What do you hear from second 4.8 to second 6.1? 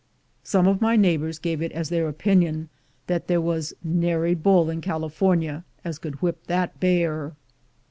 Calaforny as